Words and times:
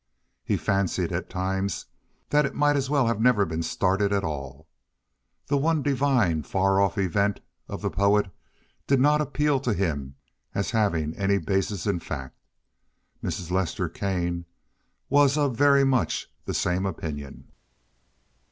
He 0.43 0.57
fancied 0.57 1.11
at 1.11 1.29
times 1.29 1.85
that 2.31 2.43
it 2.43 2.55
might 2.55 2.75
as 2.75 2.89
well 2.89 3.05
never 3.19 3.41
have 3.43 3.49
been 3.49 3.61
started 3.61 4.11
at 4.11 4.23
all. 4.23 4.67
"The 5.45 5.57
one 5.57 5.83
divine, 5.83 6.41
far 6.41 6.81
off 6.81 6.97
event" 6.97 7.39
of 7.67 7.83
the 7.83 7.91
poet 7.91 8.31
did 8.87 8.99
not 8.99 9.21
appeal 9.21 9.59
to 9.59 9.75
him 9.75 10.15
as 10.55 10.71
having 10.71 11.15
any 11.17 11.37
basis 11.37 11.85
in 11.85 11.99
fact. 11.99 12.35
Mrs. 13.23 13.51
Lester 13.51 13.87
Kane 13.89 14.45
was 15.07 15.37
of 15.37 15.55
very 15.55 15.83
much 15.83 16.31
the 16.45 16.53
same 16.55 16.87
opinion. 16.87 17.51